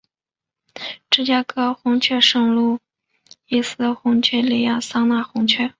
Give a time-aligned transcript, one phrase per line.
[1.11, 2.79] 芝加哥红雀圣路
[3.45, 5.69] 易斯红雀亚利桑那红雀